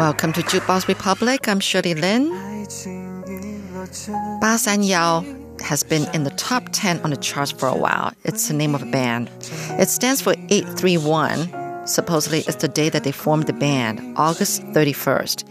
[0.02, 1.46] Welcome to Jukebox Republic.
[1.46, 2.28] I'm Shirley Lin.
[4.40, 5.24] Ba San Yao
[5.60, 8.12] has been in the top 10 on the charts for a while.
[8.24, 9.30] It's the name of a band.
[9.78, 11.86] It stands for 831.
[11.86, 15.44] Supposedly, it's the day that they formed the band, August 31st.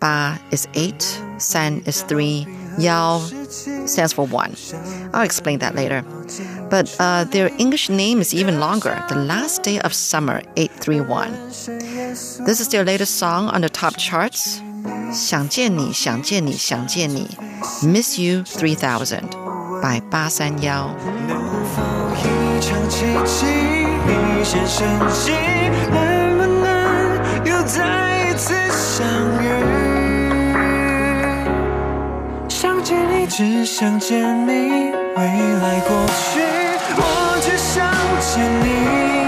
[0.00, 1.00] Ba is 8,
[1.38, 4.56] San is 3, Yao stands for 1.
[5.12, 6.04] I'll explain that later
[6.69, 11.31] But uh, their English name is even longer, The Last Day of Summer, 831.
[12.45, 14.61] This is their latest song on the top charts.
[15.11, 17.27] 想见你，想见你，想见你，
[17.81, 19.21] Miss You 3000
[19.81, 20.93] by 八三幺。
[21.27, 21.41] 能
[21.75, 21.81] 否
[22.15, 23.45] 一场奇迹，
[24.05, 25.31] 一线生机，
[25.91, 29.03] 能不能又再一次相
[33.26, 36.40] 只想见你，未来过去，
[36.96, 39.23] 我只想见你。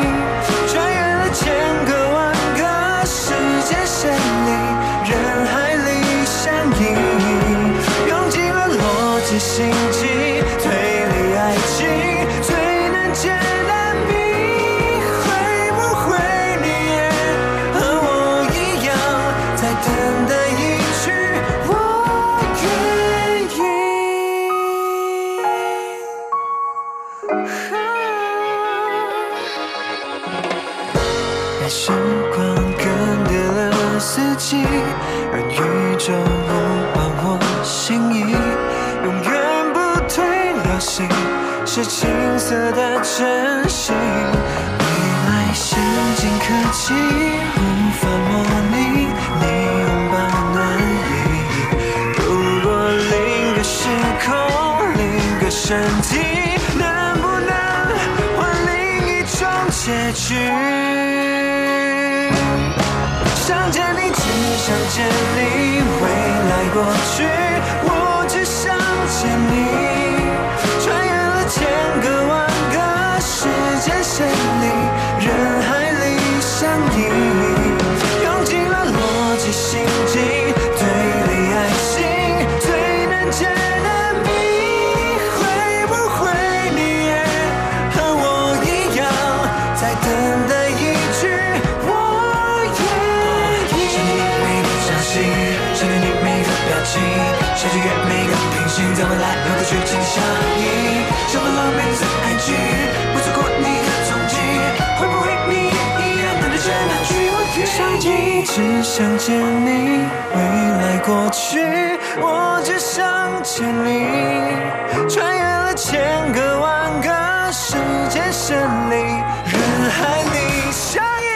[115.89, 117.77] 千个万个时
[118.11, 118.59] 间线
[118.91, 121.29] 里，人海里相依，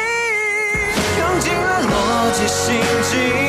[1.20, 3.39] 用尽了逻辑心机，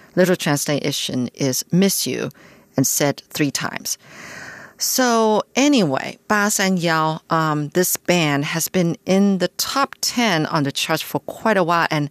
[0.15, 2.29] Literal translation is miss you
[2.77, 3.97] and said three times.
[4.77, 10.63] So anyway, Ba San Yao, um, this band has been in the top 10 on
[10.63, 12.09] the charts for quite a while and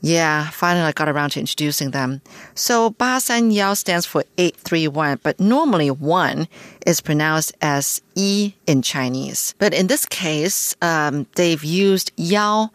[0.00, 2.20] yeah, finally I got around to introducing them.
[2.54, 6.48] So Ba San Yao stands for 831, but normally 1
[6.86, 9.54] is pronounced as E in Chinese.
[9.58, 12.70] But in this case, um, they've used yao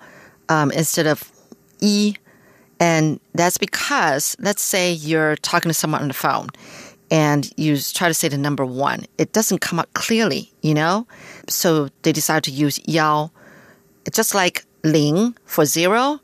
[0.49, 1.31] um, instead of
[1.79, 2.17] yi.
[2.81, 6.47] And that's because, let's say you're talking to someone on the phone
[7.11, 11.05] and you try to say the number one, it doesn't come out clearly, you know?
[11.47, 13.31] So they decide to use yao.
[14.11, 16.19] Just like ling for zero,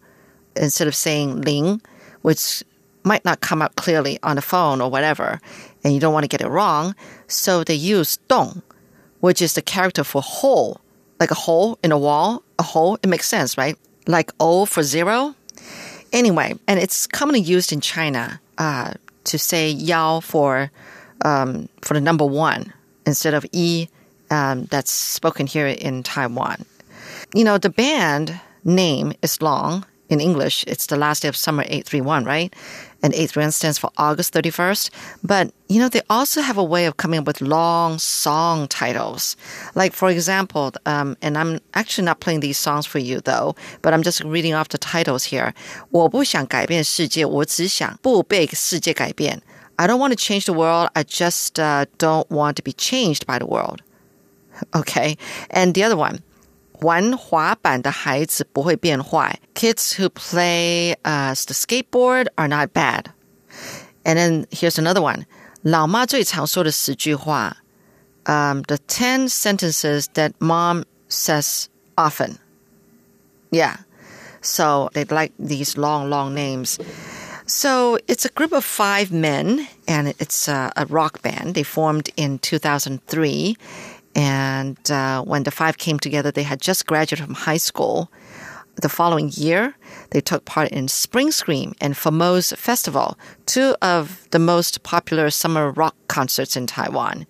[0.55, 1.79] instead of saying ling,
[2.23, 2.63] which
[3.03, 5.39] might not come out clearly on the phone or whatever,
[5.83, 6.95] and you don't want to get it wrong.
[7.27, 8.63] So they use dong,
[9.19, 10.81] which is the character for hole,
[11.19, 12.97] like a hole in a wall, a hole.
[13.03, 13.77] It makes sense, right?
[14.07, 15.35] Like O for zero.
[16.17, 18.91] Anyway, and it's commonly used in China uh,
[19.25, 20.71] to say yao for
[21.23, 22.73] um, for the number one
[23.05, 23.87] instead of e
[24.31, 26.65] um, that's spoken here in Taiwan.
[27.35, 30.63] You know, the band name is long in English.
[30.65, 32.51] It's the last day of summer 831, right?
[33.02, 34.90] And 831 stands for August 31st.
[35.24, 39.36] But, you know, they also have a way of coming up with long song titles.
[39.74, 43.92] Like, for example, um, and I'm actually not playing these songs for you, though, but
[43.92, 45.52] I'm just reading off the titles here.
[45.90, 49.42] 我不想改变世界，我只想不被世界改变.
[49.76, 50.90] I don't want to change the world.
[50.94, 53.80] I just uh, don't want to be changed by the world.
[54.72, 55.16] Okay.
[55.50, 56.20] And the other one.
[56.80, 59.38] 玩滑板的孩子不会变坏.
[59.54, 63.06] Kids who play uh, the skateboard are not bad.
[64.04, 65.24] And then here's another one.
[65.62, 67.58] 老妈最常说的十句话.
[68.24, 72.38] Um, the 10 sentences that mom says often.
[73.50, 73.78] Yeah.
[74.40, 76.78] So they like these long, long names.
[77.46, 81.54] So it's a group of five men, and it's a, a rock band.
[81.54, 83.56] They formed in 2003.
[84.17, 88.11] and uh, when the five came together, they had just graduated from high school.
[88.81, 89.75] The following year,
[90.09, 95.71] they took part in Spring Scream and Formoz Festival, two of the most popular summer
[95.71, 97.27] rock concerts in Taiwan.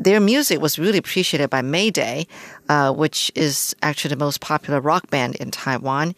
[0.00, 2.26] Their music was really appreciated by Mayday,
[2.68, 6.14] uh, which is actually the most popular rock band in Taiwan.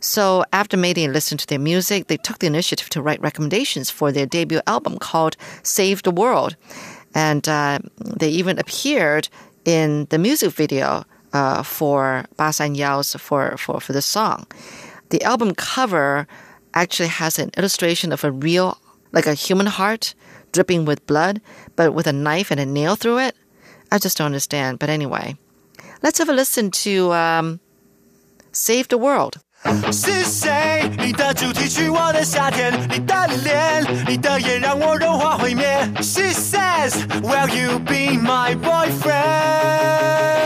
[0.00, 4.10] So after Mayday listened to their music, they took the initiative to write recommendations for
[4.10, 6.56] their debut album called Save the World.
[7.14, 9.28] And uh, they even appeared
[9.64, 14.46] in the music video uh, for Ba San Yao's for, for, for the song.
[15.10, 16.26] The album cover
[16.74, 18.78] actually has an illustration of a real,
[19.12, 20.14] like a human heart
[20.52, 21.40] dripping with blood,
[21.76, 23.36] but with a knife and a nail through it.
[23.90, 24.78] I just don't understand.
[24.78, 25.36] But anyway,
[26.02, 27.60] let's have a listen to um,
[28.52, 29.38] Save the World.
[29.92, 30.24] 是
[30.81, 30.89] 谁？
[30.97, 35.87] 你的主题曲，我的夏天，你的脸，你的眼让我融化毁灭。
[36.01, 40.40] She says, Will you be my boyfriend?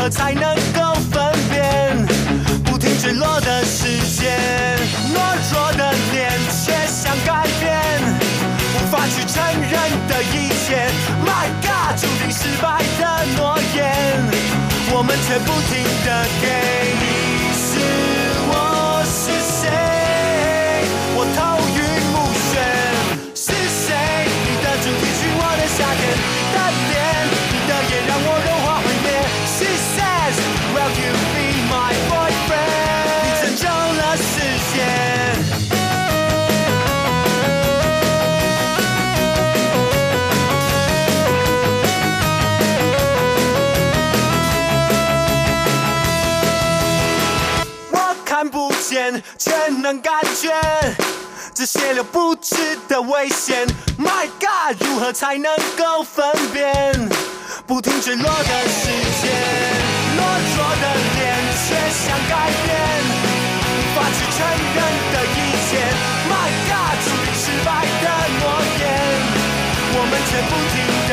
[0.00, 1.94] 何才能够分辨
[2.64, 4.34] 不停坠落的时间？
[5.12, 5.20] 懦
[5.52, 8.00] 弱的脸却想改变，
[8.74, 10.88] 无法去承认的一切。
[11.22, 14.24] My God，注定失败的诺言，
[14.90, 17.19] 我们却不停的给。
[49.38, 50.50] 全，能感觉
[51.54, 53.66] 这些流不止的危险。
[53.98, 56.94] My God，如何才能够分辨
[57.66, 58.88] 不停坠落的时
[59.20, 59.30] 间？
[60.16, 60.20] 懦
[60.56, 60.84] 弱的
[61.16, 61.20] 脸
[61.66, 62.32] 却想改
[62.64, 62.68] 变，
[63.64, 64.38] 无法去承
[64.74, 64.78] 认
[65.12, 65.70] 的一切。
[66.28, 67.68] My God，注定失败
[68.02, 68.06] 的
[68.38, 68.42] 诺
[68.78, 68.82] 言，
[69.92, 70.74] 我们却不停
[71.08, 71.12] 的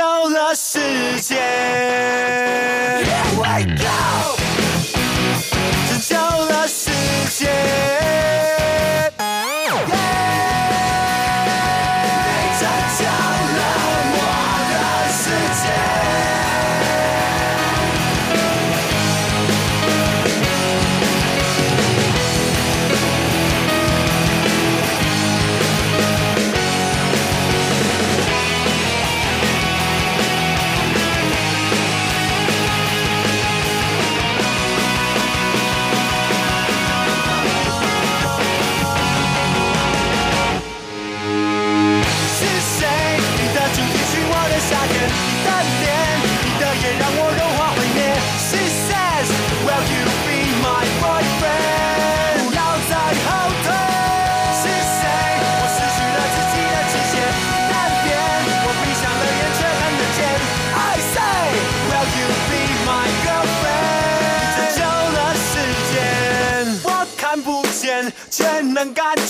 [0.00, 0.06] 界。
[0.06, 0.80] 拯救了世
[1.20, 1.36] 界。
[3.04, 4.36] Here we go，
[5.88, 6.90] 拯救了世
[7.28, 7.79] 界。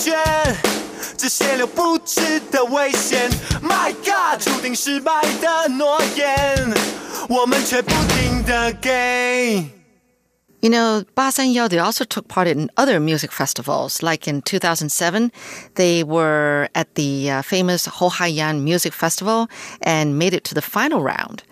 [0.00, 0.16] 觉，
[1.18, 3.30] 这些留不值得危险。
[3.62, 6.74] My God，注定失败的诺言，
[7.28, 9.70] 我们却不停的给。
[10.60, 14.02] You know, Ba San Yao, they also took part in other music festivals.
[14.02, 15.30] Like in 2007,
[15.74, 19.48] they were at the uh, famous Ho Hai Yan Music Festival
[19.82, 21.42] and made it to the final round.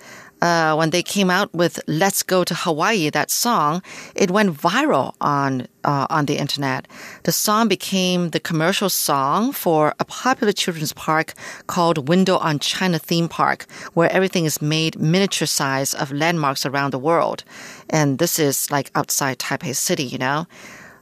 [0.42, 3.82] Uh, when they came out with "Let's Go to Hawaii," that song,
[4.16, 6.88] it went viral on uh, on the internet.
[7.24, 11.34] The song became the commercial song for a popular children's park
[11.68, 16.92] called Window on China Theme Park, where everything is made miniature size of landmarks around
[16.92, 17.44] the world.
[17.90, 20.48] And this is like outside Taipei City, you know.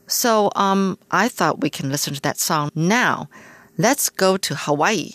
[0.07, 3.29] So um, I thought we can listen to that song now.
[3.77, 5.11] Let's go to Hawaii.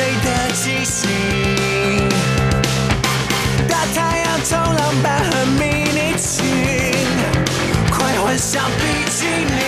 [0.00, 0.98] 水的气息。
[3.68, 5.60] 大太阳、冲浪板和迷
[5.92, 6.40] 你裙，
[7.90, 9.60] 快换上比基尼。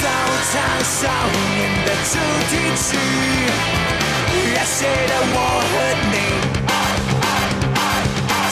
[0.00, 0.06] 早
[0.48, 0.96] 场少
[1.34, 2.14] 年的主
[2.48, 2.86] 题曲，
[4.54, 4.76] 热血
[5.08, 5.36] 的我
[5.68, 5.74] 和
[6.12, 6.14] 你。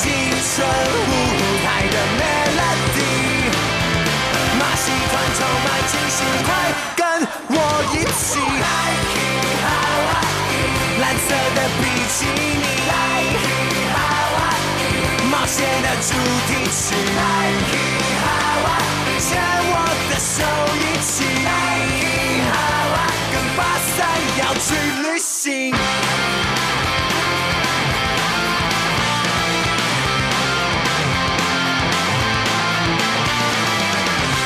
[0.03, 0.05] 青
[0.43, 0.55] 春
[1.07, 1.11] 无
[15.57, 16.13] 冒险的主
[16.49, 16.93] 题曲，
[19.19, 19.41] 牵
[19.73, 19.75] 我
[20.11, 20.35] 的手
[20.77, 21.25] 一起，
[23.33, 23.59] 跟巴
[23.97, 23.97] 塞
[24.39, 24.67] 要去
[25.03, 25.73] 旅行。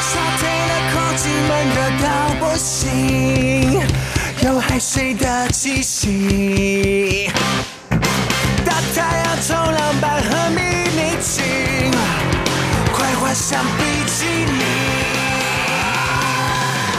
[0.01, 0.09] 夏
[0.39, 2.07] 天的空气闷热到
[2.39, 3.83] 不行，
[4.45, 7.29] 有海水的气息。
[13.33, 14.63] 像比基尼，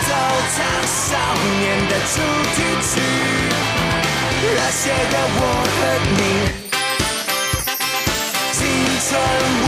[0.08, 0.10] 走
[0.56, 0.58] 唱
[0.88, 1.18] 少
[1.60, 2.16] 年的主
[2.56, 2.92] 题曲，
[4.42, 5.78] 热血的我和
[6.16, 6.20] 你，
[8.54, 8.60] 青
[9.08, 9.10] 春
[9.62, 9.64] 舞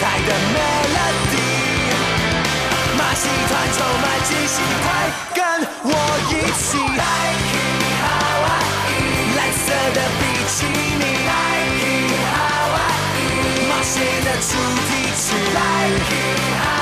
[0.00, 1.36] 台的 melody，
[2.96, 4.86] 马戏团充满惊喜，快
[5.34, 5.38] 跟
[5.82, 5.92] 我
[6.30, 13.92] 一起，Hiking Hawaii，蓝色的比基尼，Hiking Hawaii，冒险
[14.24, 14.54] 的主
[14.88, 15.03] 题。
[15.34, 16.73] Like you.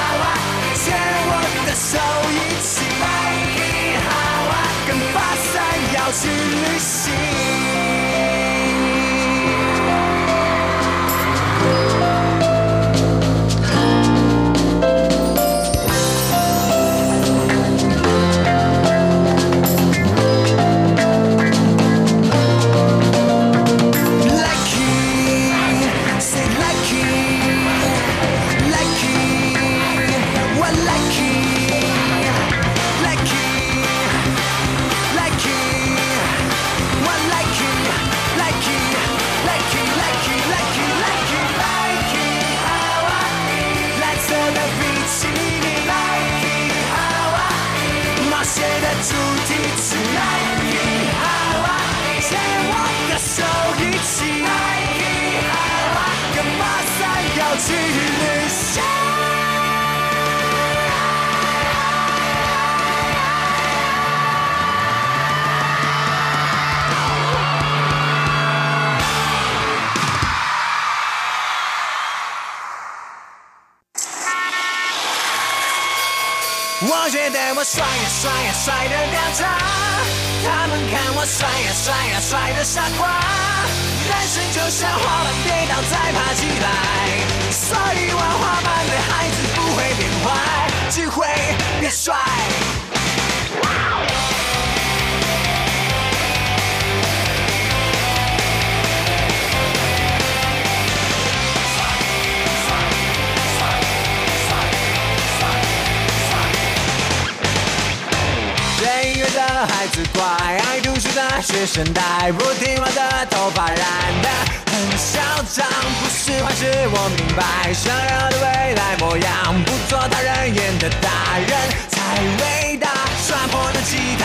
[111.52, 113.76] 学生呆，不听话的头发染
[114.22, 114.28] 得
[114.72, 115.20] 很嚣
[115.54, 115.68] 张，
[116.00, 121.50] 不是坏事，我明白，想要的未来模样，不做他人眼的大人
[121.90, 122.88] 才伟大。
[123.22, 124.24] 刷破的吉他，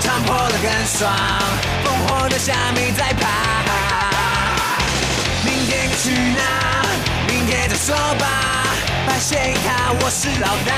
[0.00, 1.12] 唱破了更爽，
[1.84, 3.26] 烽火的虾米在爬。
[5.44, 6.40] 明天去哪？
[7.26, 8.24] 明天再说吧。
[9.04, 10.72] 白线一卡，我是老大。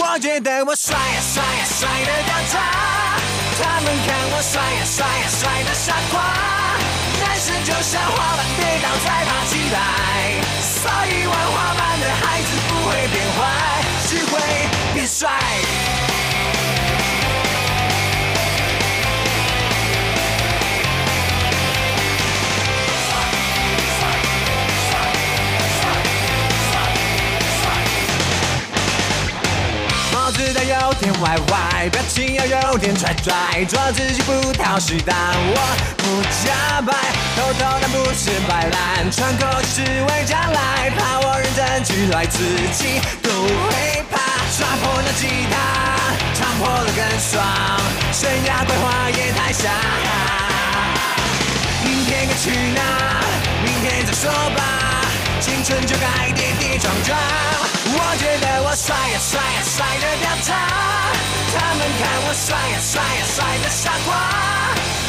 [0.00, 2.56] 我觉得我帅呀帅呀帅的掉渣，
[3.60, 6.22] 他们看我帅呀帅呀帅的傻瓜。
[7.20, 14.32] 男生就像滑板跌倒再爬起来，所以玩滑板的孩子不会变坏，只会
[14.94, 16.07] 变帅。
[30.48, 35.58] 帽子戴有点歪歪，表情要有点拽拽，做自己不讨喜，但我
[35.98, 36.92] 不假白，
[37.36, 42.38] 偷偷但不是摆烂，喘口气是为将来，怕我认真起来，自
[42.72, 44.16] 己都会怕，
[44.56, 45.54] 抓破那吉他，
[46.34, 47.44] 唱破了更爽，
[48.10, 49.68] 生涯规划也太傻。
[51.84, 52.80] 明天该去哪？
[53.62, 54.64] 明天再说吧。
[55.40, 57.16] 青春就该跌撞撞。
[57.90, 60.54] 我觉得我帅呀帅呀帅得掉渣，
[61.54, 64.08] 他们看我帅呀帅呀帅得傻瓜。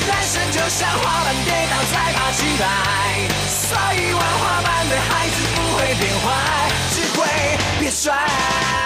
[0.07, 2.63] 人生就像滑板跌倒再爬起来，
[3.47, 6.27] 所以玩滑板的孩子不会变坏，
[6.91, 7.19] 只会
[7.79, 8.78] 变帅。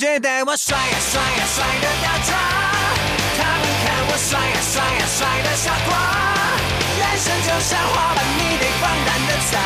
[0.00, 2.32] 觉得我帅呀帅呀帅的掉渣，
[3.36, 5.92] 他们看我帅呀帅呀帅的傻瓜。
[6.96, 9.60] 人生就像滑板，你得放胆的踩，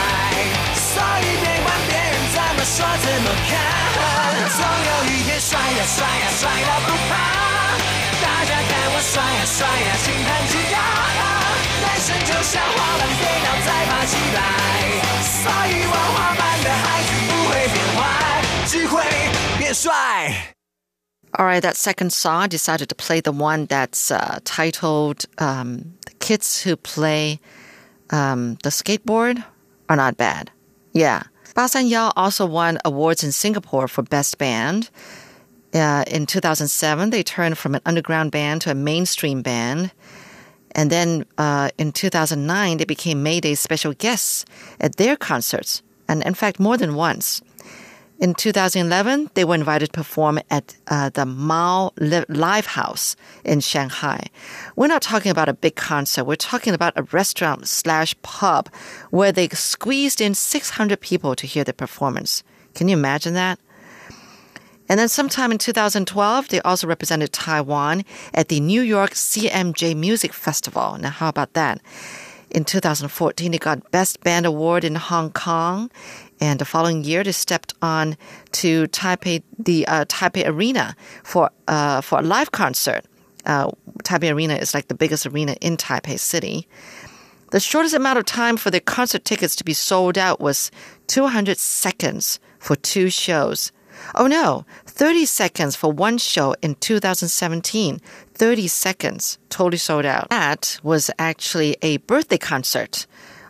[0.75, 3.63] 所以别管别人怎么说怎么看，
[4.59, 7.15] 总有一天帅呀帅呀帅到不怕。
[8.19, 10.75] 大家看我帅呀帅呀，心弹起高。
[11.79, 14.43] 人生就像滑板，跌倒再爬起来，
[15.23, 18.03] 所以玩滑板的孩子不会变坏，
[18.67, 18.99] 只会。
[21.39, 26.13] All right, that second song, I decided to play the one that's uh, titled um, The
[26.21, 27.41] Kids Who Play
[28.11, 29.43] um, the Skateboard
[29.89, 30.51] Are Not Bad.
[30.93, 31.23] Yeah.
[31.55, 34.91] Ba San Yao also won awards in Singapore for Best Band.
[35.73, 39.93] Uh, in 2007, they turned from an underground band to a mainstream band.
[40.73, 44.45] And then uh, in 2009, they became Mayday's special guests
[44.81, 47.41] at their concerts, and in fact, more than once.
[48.21, 53.61] In 2011, they were invited to perform at uh, the Mao Li- Live House in
[53.61, 54.29] Shanghai.
[54.77, 56.25] We're not talking about a big concert.
[56.25, 58.73] We're talking about a restaurant slash pub
[59.11, 62.45] where they squeezed in 600 people to hear the performance.
[62.75, 63.59] Can you imagine that?
[64.89, 70.33] And then sometime in 2012, they also represented Taiwan at the New York CMJ Music
[70.33, 70.99] Festival.
[70.99, 71.81] Now, how about that?
[72.51, 75.91] In 2014, they got Best Band Award in Hong Kong.
[76.41, 78.17] And the following year, they stepped on
[78.53, 83.05] to Taipei, the uh, Taipei Arena for, uh, for a live concert.
[83.47, 83.71] Uh,
[84.03, 86.67] Taipei Arena is like the biggest arena in Taipei City.
[87.51, 90.71] The shortest amount of time for the concert tickets to be sold out was
[91.07, 93.71] 200 seconds for two shows.
[94.15, 98.01] Oh no, 30 seconds for one show in 2017.
[98.35, 100.31] 30 seconds, totally sold out.
[100.31, 103.07] That was actually a birthday concert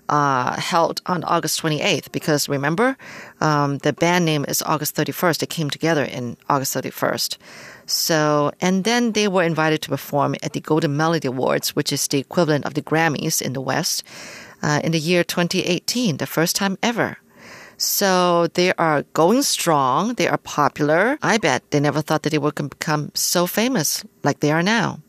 [0.08, 2.96] uh, held on August 28th because remember,
[3.40, 5.38] um, the band name is August 31st.
[5.38, 7.38] They came together in August 31st.
[7.86, 12.06] So, and then they were invited to perform at the Golden Melody Awards, which is
[12.06, 14.04] the equivalent of the Grammys in the West,
[14.62, 17.18] uh, in the year 2018, the first time ever.
[17.76, 20.14] So they are going strong.
[20.14, 21.18] They are popular.
[21.22, 25.00] I bet they never thought that they would become so famous like they are now.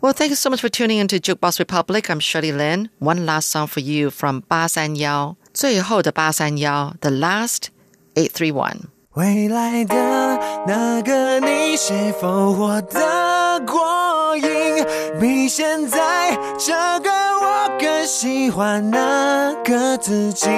[0.00, 2.10] Well, thank you so much for tuning into Jukebox Republic.
[2.10, 2.90] I'm Shirley Lin.
[2.98, 7.68] One last song for you from 八三幺，最后的八三幺，The Last
[8.14, 8.88] Eight Three One。
[9.14, 14.84] 未来的那个你，是否活得过瘾？
[15.20, 20.48] 比现在这个我更喜欢那个自己？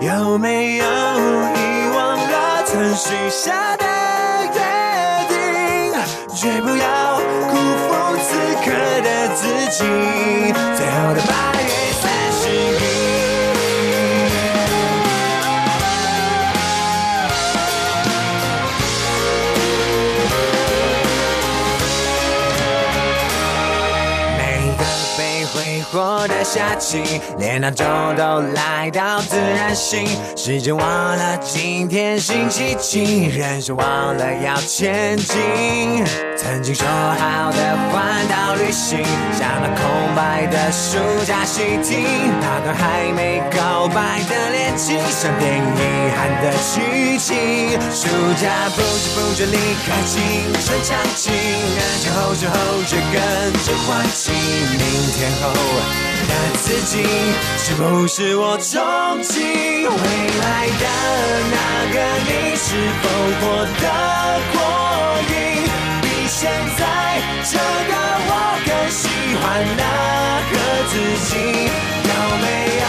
[0.00, 3.84] 有没有遗忘了曾许下的
[4.54, 4.60] 约
[5.28, 5.92] 定？
[6.36, 7.01] 绝不要辜负此刻的
[9.35, 11.69] 自己最后的八月
[12.01, 12.51] 三十一
[24.37, 24.39] 每
[24.77, 24.85] 当
[25.17, 30.07] 被挥霍的夏季连闹钟都来到自然醒？
[30.37, 36.32] 时间忘了今天星期几人生忘了要前进。
[36.35, 38.99] 曾经说好的环岛旅行，
[39.37, 42.05] 像那空白的暑假习题，
[42.41, 47.79] 那段还没告白的恋情，像电影遗憾的剧情。
[47.91, 48.07] 暑
[48.41, 50.19] 假不知不觉离开青
[50.65, 54.79] 春场景，人生后知后觉跟着唤醒，明
[55.13, 55.49] 天后
[56.27, 57.03] 的自己，
[57.57, 58.81] 是不是我憧
[59.21, 59.39] 憬
[59.85, 59.97] 未
[60.41, 60.85] 来的
[61.51, 61.55] 那
[61.93, 63.05] 个你，是否
[63.39, 63.85] 活得
[64.53, 64.72] 过？
[66.43, 66.83] 现在
[67.49, 67.93] 这个
[68.27, 68.31] 我
[68.67, 69.07] 更喜
[69.39, 69.41] 欢
[69.79, 69.83] 那
[70.51, 70.53] 个
[70.91, 72.11] 自己，有
[72.43, 72.45] 没
[72.83, 72.85] 有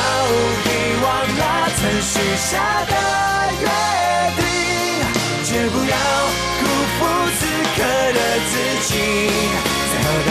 [0.67, 0.69] 遗
[1.05, 1.07] 忘
[1.39, 1.41] 那
[1.77, 2.51] 曾许下
[2.91, 2.93] 的
[3.63, 3.65] 约
[4.35, 4.43] 定？
[5.45, 5.95] 绝不要
[6.59, 6.63] 辜
[6.99, 7.01] 负
[7.39, 7.41] 此
[7.77, 7.79] 刻
[8.13, 8.19] 的
[8.51, 8.53] 自
[8.89, 8.91] 己，
[9.89, 10.29] 最后的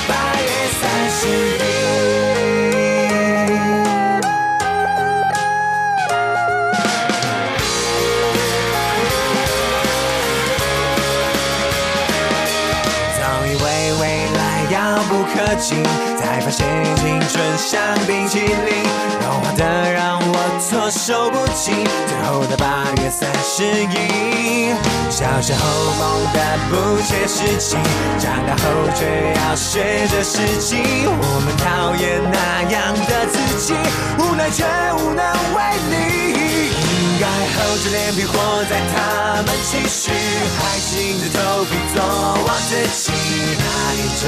[15.54, 15.76] 不可及，
[16.20, 18.84] 才发现青春像冰淇淋，
[19.22, 21.72] 融化的让我措手不及。
[22.08, 24.74] 最后的八月三十一，
[25.12, 26.40] 小时候梦的
[26.72, 27.78] 不切实际，
[28.18, 28.64] 长大后
[28.96, 29.06] 却
[29.46, 30.82] 要学着实际。
[31.06, 33.76] 我们讨厌那样的自己，
[34.18, 34.66] 无奈却
[34.98, 35.24] 无能
[35.54, 35.58] 为
[35.92, 36.93] 力。
[37.14, 38.34] 应该厚着脸皮活
[38.66, 40.12] 在他们期许，
[40.58, 43.14] 还是硬着头皮做我自己？
[43.62, 44.24] 哪一种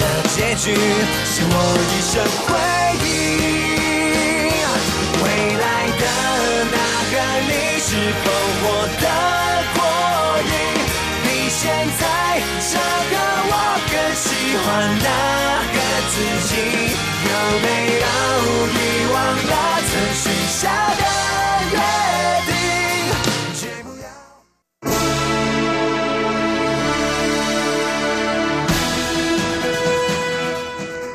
[0.00, 0.76] 的结局
[1.24, 1.52] 是我
[1.88, 2.12] 一生
[2.44, 2.46] 回
[3.00, 3.08] 忆？
[5.24, 5.24] 未
[5.56, 5.64] 来
[5.96, 6.04] 的
[6.74, 6.76] 那
[7.10, 7.14] 个
[7.48, 7.50] 你，
[7.80, 7.88] 是
[8.20, 8.24] 否
[8.60, 8.62] 活
[9.00, 9.04] 得
[9.72, 9.78] 过
[10.44, 10.52] 瘾？
[11.24, 11.62] 比现
[11.98, 12.02] 在
[12.60, 12.76] 这
[13.08, 13.14] 个
[13.48, 13.52] 我
[13.88, 14.28] 更喜
[14.60, 14.62] 欢
[15.00, 15.08] 那
[15.72, 15.76] 个
[16.12, 16.14] 自
[16.48, 16.52] 己？
[17.24, 17.30] 有
[17.62, 18.06] 没有
[18.68, 18.76] 遗
[19.10, 19.52] 忘了
[19.88, 20.60] 曾许下
[20.98, 21.02] 的
[21.72, 21.74] 愿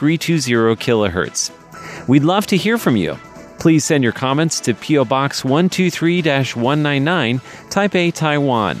[0.00, 1.50] kHz.
[2.08, 3.16] We'd love to hear from you.
[3.58, 6.22] Please send your comments to PO Box 123
[6.56, 7.38] 199,
[7.68, 8.80] Taipei, Taiwan.